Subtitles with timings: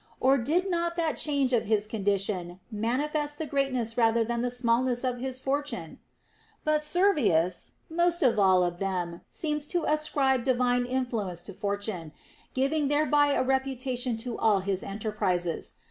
[0.19, 5.03] Or did not that change of his condition manifest the greatness rather than the smallness
[5.03, 5.99] of his fortune
[6.31, 12.13] % But Servius most of all of them seems to ascribe divine influence to Fortune,
[12.55, 15.73] ffivinsr thereby a reputation to all his enterprises.